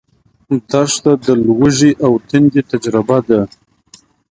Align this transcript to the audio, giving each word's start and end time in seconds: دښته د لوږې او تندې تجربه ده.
دښته 0.69 1.11
د 1.25 1.27
لوږې 1.45 1.91
او 2.05 2.13
تندې 2.27 2.61
تجربه 2.71 3.17
ده. 3.27 3.41